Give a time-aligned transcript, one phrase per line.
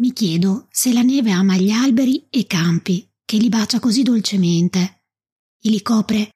[0.00, 5.02] Mi chiedo se la neve ama gli alberi e campi, che li bacia così dolcemente,
[5.60, 6.30] e li copre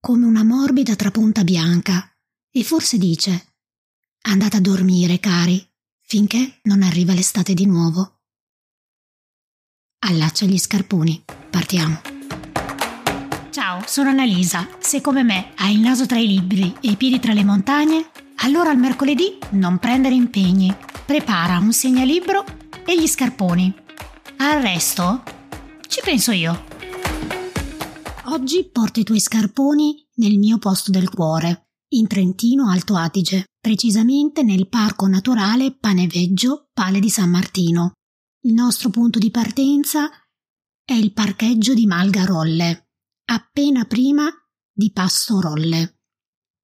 [0.00, 2.12] come una morbida trapunta bianca,
[2.50, 3.54] e forse dice
[4.22, 5.64] Andate a dormire, cari,
[6.02, 8.22] finché non arriva l'estate di nuovo.
[10.00, 12.00] Allaccia gli scarponi, partiamo.
[13.50, 14.68] Ciao, sono Annalisa.
[14.80, 18.10] Se come me hai il naso tra i libri e i piedi tra le montagne,
[18.38, 20.74] allora il mercoledì non prendere impegni.
[21.06, 23.74] Prepara un segnalibro e gli scarponi.
[24.38, 25.22] Al resto
[25.88, 26.64] ci penso io.
[28.26, 34.42] Oggi porto i tuoi scarponi nel mio posto del cuore, in Trentino Alto Adige, precisamente
[34.42, 37.92] nel Parco Naturale Paneveggio Pale di San Martino.
[38.42, 40.08] Il nostro punto di partenza
[40.84, 42.90] è il parcheggio di Malgarolle,
[43.26, 44.30] appena prima
[44.72, 46.00] di Passo Rolle.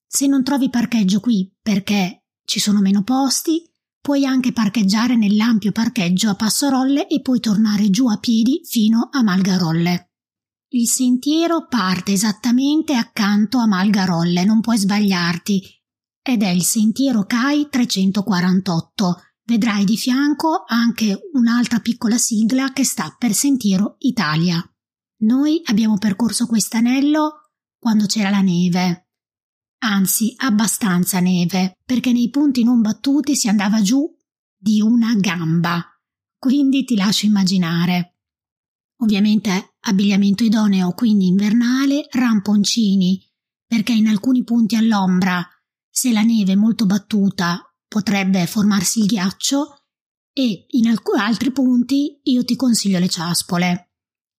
[0.06, 3.71] Se non trovi parcheggio qui perché ci sono meno posti,
[4.02, 9.22] Puoi anche parcheggiare nell'ampio parcheggio a Passorolle e poi tornare giù a piedi fino a
[9.22, 10.10] Malgarolle.
[10.70, 15.62] Il sentiero parte esattamente accanto a Malgarolle, non puoi sbagliarti,
[16.20, 19.22] ed è il sentiero CAI 348.
[19.44, 24.60] Vedrai di fianco anche un'altra piccola sigla che sta per Sentiero Italia.
[25.20, 29.10] Noi abbiamo percorso quest'anello quando c'era la neve,
[29.82, 34.08] anzi abbastanza neve, perché nei punti non battuti si andava giù
[34.56, 35.84] di una gamba.
[36.38, 38.16] Quindi ti lascio immaginare.
[38.98, 43.20] Ovviamente abbigliamento idoneo, quindi invernale, ramponcini,
[43.66, 45.44] perché in alcuni punti all'ombra,
[45.90, 49.84] se la neve è molto battuta, potrebbe formarsi il ghiaccio
[50.32, 53.90] e in alcuni altri punti io ti consiglio le ciaspole.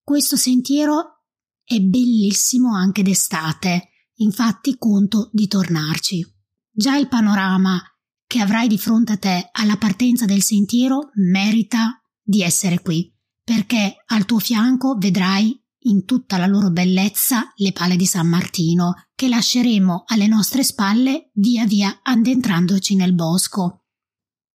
[0.02, 1.26] Questo sentiero
[1.64, 6.26] è bellissimo anche d'estate Infatti conto di tornarci.
[6.72, 7.82] Già il panorama
[8.26, 13.98] che avrai di fronte a te alla partenza del sentiero merita di essere qui, perché
[14.08, 19.28] al tuo fianco vedrai in tutta la loro bellezza le pale di San Martino, che
[19.28, 23.86] lasceremo alle nostre spalle via via addentrandoci nel bosco.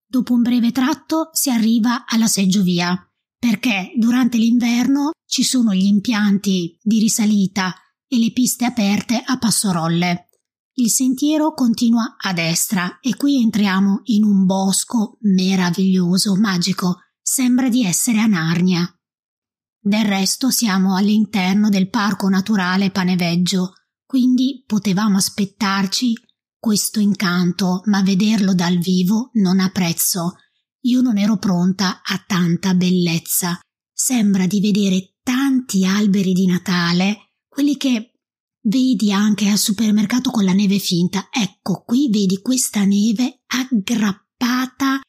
[0.06, 2.96] Dopo un breve tratto si arriva alla seggiovia,
[3.38, 7.74] perché durante l'inverno ci sono gli impianti di risalita
[8.08, 10.28] e le piste aperte a Passorolle.
[10.78, 17.00] Il sentiero continua a destra e qui entriamo in un bosco meraviglioso, magico.
[17.20, 18.88] Sembra di essere a Narnia.
[19.80, 23.72] Del resto siamo all'interno del parco naturale Paneveggio,
[24.06, 26.14] quindi potevamo aspettarci
[26.58, 30.36] questo incanto, ma vederlo dal vivo non ha prezzo.
[30.82, 33.58] Io non ero pronta a tanta bellezza.
[33.92, 37.27] Sembra di vedere tanti alberi di Natale
[37.58, 38.12] quelli che
[38.68, 41.28] vedi anche al supermercato con la neve finta.
[41.28, 45.00] Ecco, qui vedi questa neve aggrappata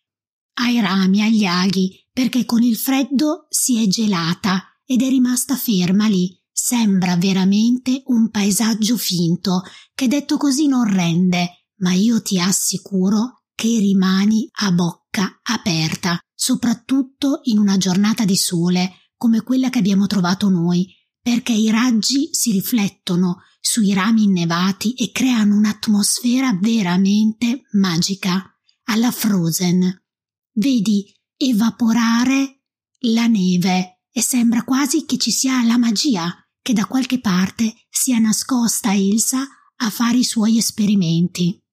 [0.56, 6.08] ai rami, agli aghi, perché con il freddo si è gelata ed è rimasta ferma
[6.08, 6.36] lì.
[6.52, 9.62] Sembra veramente un paesaggio finto,
[9.94, 17.42] che detto così non rende, ma io ti assicuro che rimani a bocca aperta, soprattutto
[17.44, 20.98] in una giornata di sole come quella che abbiamo trovato noi,
[21.29, 28.51] perché i raggi si riflettono sui rami innevati e creano un'atmosfera veramente magica,
[28.85, 30.06] alla Frozen.
[30.53, 31.06] Vedi
[31.38, 32.63] evaporare
[33.01, 38.18] la neve e sembra quasi che ci sia la magia, che da qualche parte sia
[38.18, 39.45] nascosta Elsa
[39.75, 41.63] a fare i suoi esperimenti.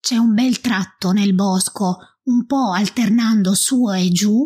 [0.00, 4.44] C'è un bel tratto nel bosco, un po' alternando su e giù,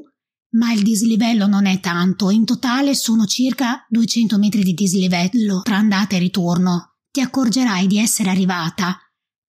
[0.57, 5.77] ma il dislivello non è tanto, in totale sono circa 200 metri di dislivello tra
[5.77, 6.97] andata e ritorno.
[7.11, 8.99] Ti accorgerai di essere arrivata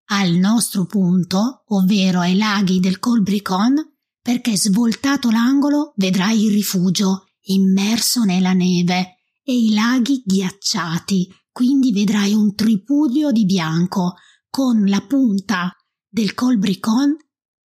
[0.09, 3.75] al nostro punto, ovvero ai laghi del Colbricon,
[4.22, 12.34] perché svoltato l'angolo vedrai il rifugio immerso nella neve e i laghi ghiacciati, quindi vedrai
[12.34, 14.16] un tripudio di bianco
[14.50, 15.74] con la punta
[16.09, 17.16] del Colbricon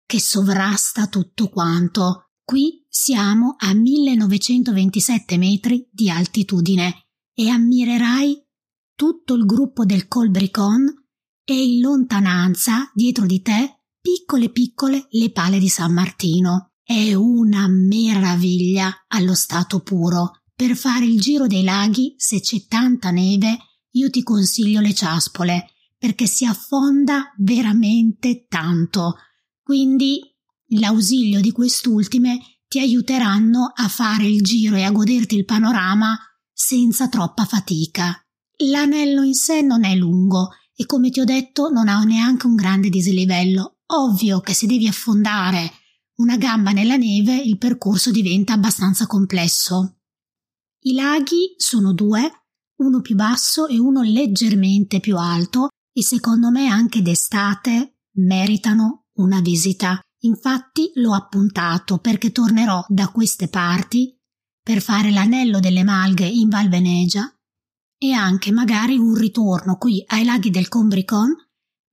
[0.05, 2.28] che sovrasta tutto quanto.
[2.49, 8.43] Qui siamo a 1927 metri di altitudine e ammirerai
[8.95, 10.83] tutto il gruppo del Colbricon
[11.43, 16.71] e in lontananza, dietro di te, piccole piccole le pale di San Martino.
[16.81, 20.41] È una meraviglia allo stato puro.
[20.55, 23.59] Per fare il giro dei laghi, se c'è tanta neve,
[23.91, 25.67] io ti consiglio le ciaspole,
[25.99, 29.17] perché si affonda veramente tanto.
[29.61, 30.19] Quindi
[30.73, 36.17] L'ausilio di quest'ultime ti aiuteranno a fare il giro e a goderti il panorama
[36.53, 38.15] senza troppa fatica.
[38.65, 42.55] L'anello in sé non è lungo e come ti ho detto non ha neanche un
[42.55, 43.79] grande dislivello.
[43.87, 45.71] Ovvio che se devi affondare
[46.17, 50.01] una gamba nella neve il percorso diventa abbastanza complesso.
[50.81, 52.29] I laghi sono due,
[52.77, 59.41] uno più basso e uno leggermente più alto, e secondo me anche d'estate meritano una
[59.41, 59.99] visita.
[60.21, 64.17] Infatti l'ho appuntato perché tornerò da queste parti
[64.61, 67.31] per fare l'anello delle Malghe in Val Venegia
[67.97, 71.33] e anche magari un ritorno qui ai laghi del Combricon,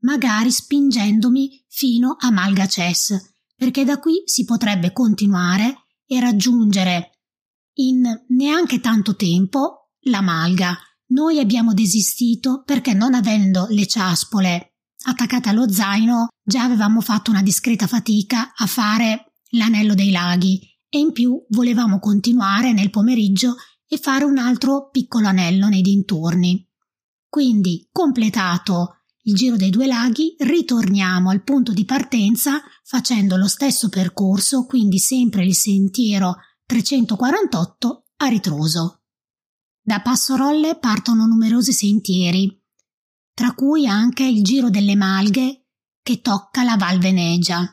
[0.01, 7.11] magari spingendomi fino a Malgaces, perché da qui si potrebbe continuare e raggiungere
[7.79, 10.77] in neanche tanto tempo la Malga.
[11.09, 14.75] Noi abbiamo desistito perché non avendo le ciaspole
[15.05, 21.01] attaccate allo zaino già avevamo fatto una discreta fatica a fare l'anello dei laghi e
[21.01, 23.57] in più volevamo continuare nel pomeriggio
[23.89, 26.65] e fare un altro piccolo anello nei dintorni.
[27.29, 33.89] Quindi, completato il giro dei due laghi, ritorniamo al punto di partenza facendo lo stesso
[33.89, 39.03] percorso, quindi sempre il sentiero 348 a ritroso.
[39.83, 42.57] Da Passorolle partono numerosi sentieri,
[43.35, 45.66] tra cui anche il giro delle Malghe
[46.07, 47.69] che tocca la Val Venegia.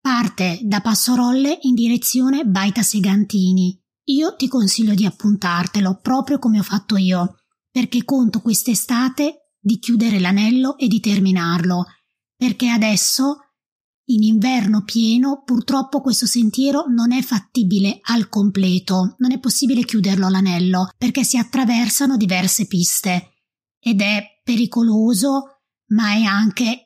[0.00, 3.80] Parte da Passorolle in direzione Baita Segantini.
[4.06, 7.36] Io ti consiglio di appuntartelo proprio come ho fatto io,
[7.70, 11.84] perché conto quest'estate di chiudere l'anello e di terminarlo,
[12.34, 13.36] perché adesso
[14.06, 20.28] in inverno pieno purtroppo questo sentiero non è fattibile al completo, non è possibile chiuderlo
[20.28, 23.34] l'anello perché si attraversano diverse piste
[23.78, 25.60] ed è pericoloso
[25.90, 26.85] ma è anche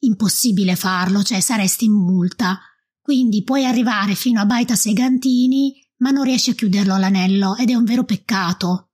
[0.00, 2.58] impossibile farlo, cioè saresti in multa.
[3.00, 7.74] Quindi puoi arrivare fino a Baita Segantini ma non riesci a chiuderlo l'anello ed è
[7.74, 8.90] un vero peccato.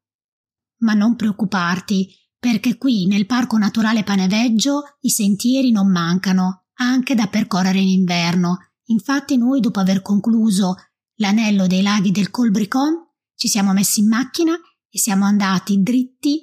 [0.78, 2.08] Ma non preoccuparti,
[2.38, 8.58] perché qui nel Parco Naturale Paneveggio i sentieri non mancano anche da percorrere in inverno.
[8.86, 10.76] Infatti noi dopo aver concluso
[11.16, 14.54] l'anello dei laghi del Colbricon ci siamo messi in macchina
[14.88, 16.42] e siamo andati dritti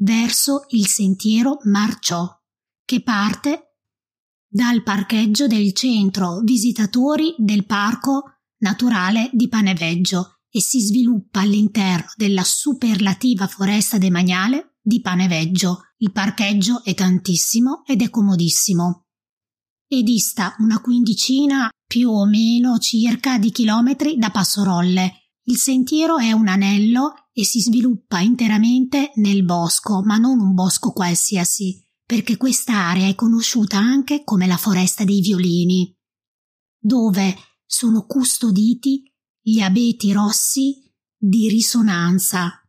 [0.00, 2.28] verso il sentiero Marciò,
[2.84, 3.67] che parte
[4.50, 12.44] dal parcheggio del centro visitatori del parco naturale di Paneveggio e si sviluppa all'interno della
[12.44, 15.82] superlativa foresta demaniale di Paneveggio.
[15.98, 19.04] Il parcheggio è tantissimo ed è comodissimo
[19.86, 25.32] e dista una quindicina più o meno circa di chilometri da Passorolle.
[25.44, 30.92] Il sentiero è un anello e si sviluppa interamente nel bosco, ma non un bosco
[30.92, 35.94] qualsiasi, perché quest'area è conosciuta anche come la foresta dei violini,
[36.80, 42.66] dove sono custoditi gli abeti rossi di risonanza.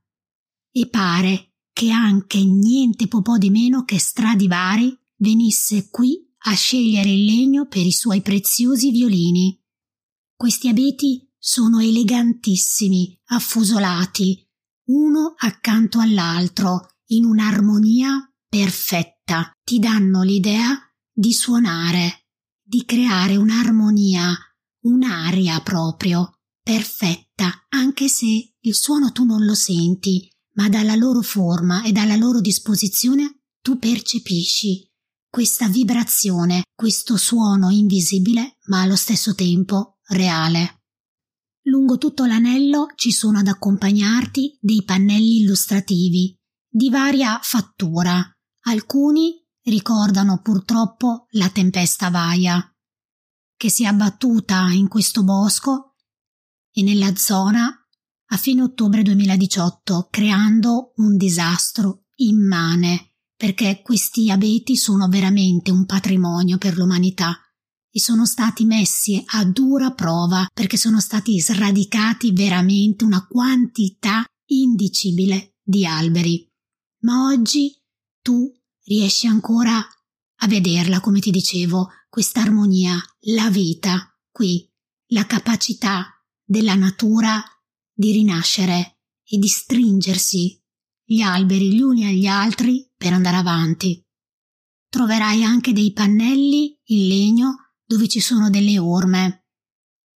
[0.70, 7.24] E pare che anche niente po' di meno che Stradivari venisse qui a scegliere il
[7.24, 9.58] legno per i suoi preziosi violini.
[10.36, 14.46] Questi abeti sono elegantissimi, affusolati,
[14.88, 19.52] uno accanto all'altro, in un'armonia perfetta.
[19.64, 20.76] Ti danno l'idea
[21.14, 22.26] di suonare,
[22.62, 24.36] di creare un'armonia,
[24.82, 31.84] un'aria proprio, perfetta, anche se il suono tu non lo senti, ma dalla loro forma
[31.84, 34.88] e dalla loro disposizione tu percepisci
[35.30, 40.82] questa vibrazione, questo suono invisibile ma allo stesso tempo reale.
[41.64, 46.36] Lungo tutto l'anello ci sono ad accompagnarti dei pannelli illustrativi
[46.68, 48.28] di varia fattura.
[48.70, 49.34] Alcuni
[49.64, 52.72] ricordano purtroppo la tempesta Vaia,
[53.58, 55.96] che si è abbattuta in questo bosco
[56.72, 57.68] e nella zona
[58.32, 66.60] a fine ottobre 2018, creando un disastro immane perché questi abeti sono veramente un patrimonio
[66.60, 67.40] per l'umanità
[67.90, 75.56] e sono stati messi a dura prova perché sono stati sradicati veramente una quantità indicibile
[75.64, 76.48] di alberi.
[77.00, 77.76] Ma oggi
[78.22, 78.58] tu
[78.90, 79.78] riesci ancora
[80.42, 82.98] a vederla, come ti dicevo, questa armonia,
[83.36, 84.68] la vita qui,
[85.10, 86.08] la capacità
[86.44, 87.40] della natura
[87.94, 90.60] di rinascere e di stringersi
[91.04, 94.04] gli alberi gli uni agli altri per andare avanti.
[94.90, 99.50] Troverai anche dei pannelli in legno dove ci sono delle orme,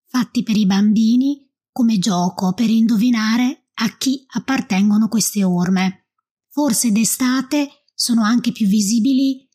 [0.08, 6.08] fatti per i bambini come gioco per indovinare a chi appartengono queste orme.
[6.50, 9.48] Forse d'estate sono anche più visibili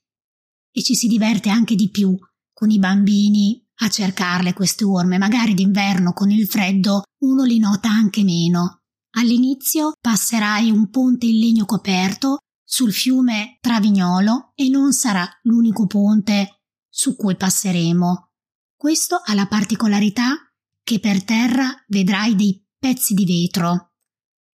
[0.73, 2.17] e ci si diverte anche di più
[2.51, 7.91] con i bambini a cercarle queste orme, magari d'inverno con il freddo uno li nota
[7.91, 8.85] anche meno.
[9.19, 16.63] All'inizio passerai un ponte in legno coperto sul fiume Travignolo e non sarà l'unico ponte
[16.89, 18.31] su cui passeremo.
[18.75, 20.37] Questo ha la particolarità
[20.83, 23.93] che per terra vedrai dei pezzi di vetro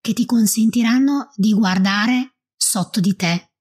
[0.02, 3.53] che ti consentiranno di guardare sotto di te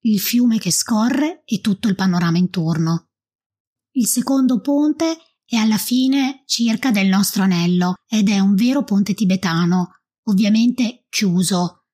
[0.00, 3.08] il fiume che scorre e tutto il panorama intorno.
[3.92, 9.14] Il secondo ponte è alla fine circa del nostro anello ed è un vero ponte
[9.14, 11.86] tibetano, ovviamente chiuso.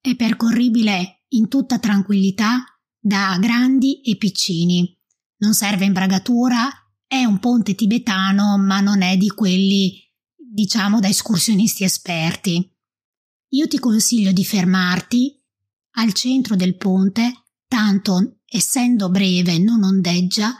[0.00, 2.64] È percorribile in tutta tranquillità
[2.98, 4.96] da grandi e piccini.
[5.38, 6.70] Non serve imbragatura
[7.08, 10.02] è un ponte tibetano, ma non è di quelli,
[10.34, 12.68] diciamo, da escursionisti esperti.
[13.50, 15.40] Io ti consiglio di fermarti
[15.98, 20.52] al centro del ponte, tanto essendo breve non ondeggia,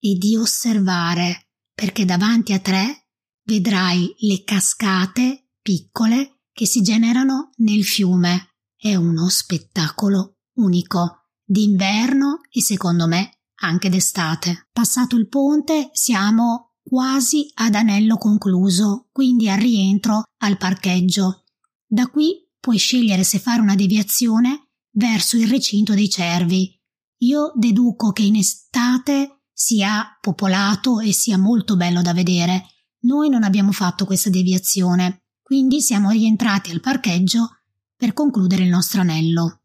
[0.00, 3.08] e di osservare, perché davanti a te
[3.44, 8.54] vedrai le cascate piccole che si generano nel fiume.
[8.76, 14.68] È uno spettacolo unico, d'inverno e secondo me anche d'estate.
[14.72, 21.44] Passato il ponte siamo quasi ad anello concluso, quindi al rientro al parcheggio.
[21.86, 24.67] Da qui puoi scegliere se fare una deviazione
[24.98, 26.76] verso il recinto dei cervi.
[27.18, 32.64] Io deduco che in estate sia popolato e sia molto bello da vedere.
[33.00, 37.60] Noi non abbiamo fatto questa deviazione, quindi siamo rientrati al parcheggio
[37.96, 39.62] per concludere il nostro anello.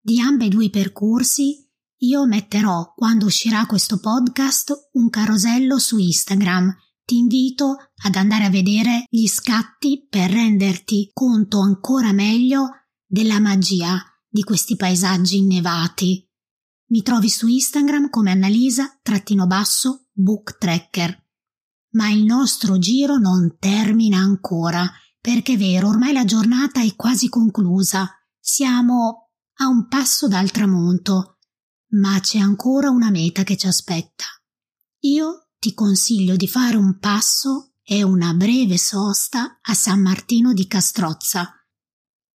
[0.00, 1.66] Di ambedue i percorsi
[2.02, 6.72] io metterò, quando uscirà questo podcast, un carosello su Instagram.
[7.04, 12.68] Ti invito ad andare a vedere gli scatti per renderti conto ancora meglio
[13.04, 16.28] della magia di questi paesaggi innevati.
[16.90, 18.98] Mi trovi su Instagram come Annalisa-book
[20.58, 21.26] tracker.
[21.90, 27.28] Ma il nostro giro non termina ancora, perché è vero, ormai la giornata è quasi
[27.28, 28.10] conclusa.
[28.38, 29.30] Siamo
[29.60, 31.38] a un passo dal tramonto
[31.90, 34.24] ma c'è ancora una meta che ci aspetta.
[35.00, 40.66] Io ti consiglio di fare un passo e una breve sosta a San Martino di
[40.66, 41.57] Castrozza.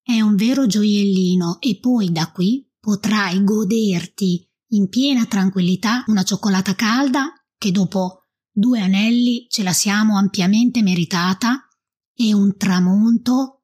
[0.04, 6.76] È un vero gioiellino e poi da qui potrai goderti in piena tranquillità una cioccolata
[6.76, 11.68] calda che dopo due anelli ce la siamo ampiamente meritata
[12.14, 13.64] e un tramonto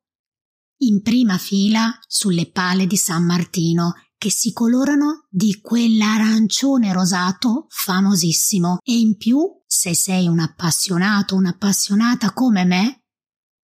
[0.82, 8.80] in prima fila sulle pale di San Martino che si colorano di quell'arancione rosato famosissimo.
[8.84, 12.99] E in più, se sei un appassionato, un'appassionata come me,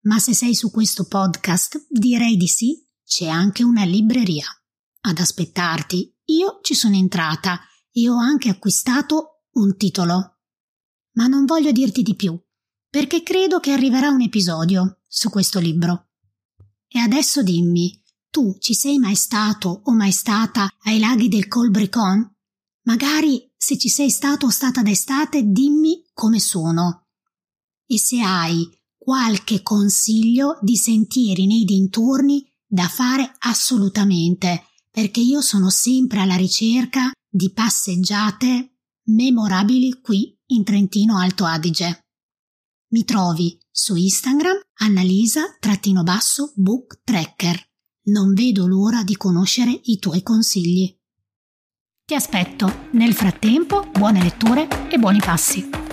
[0.06, 4.46] ma se sei su questo podcast, direi di sì, c'è anche una libreria
[5.02, 6.14] ad aspettarti.
[6.26, 7.60] Io ci sono entrata
[7.90, 10.38] e ho anche acquistato un titolo.
[11.12, 12.38] Ma non voglio dirti di più,
[12.88, 16.10] perché credo che arriverà un episodio su questo libro.
[16.86, 22.32] E adesso dimmi, tu ci sei mai stato o mai stata ai laghi del Colbricon?
[22.82, 27.08] Magari se ci sei stato o stata d'estate dimmi come sono.
[27.86, 28.75] E se hai
[29.06, 37.12] qualche consiglio di sentieri nei dintorni da fare assolutamente, perché io sono sempre alla ricerca
[37.24, 42.06] di passeggiate memorabili qui in Trentino Alto Adige.
[42.88, 47.64] Mi trovi su Instagram annalisa-book tracker.
[48.06, 50.92] Non vedo l'ora di conoscere i tuoi consigli.
[52.04, 52.88] Ti aspetto.
[52.94, 55.85] Nel frattempo, buone letture e buoni passi.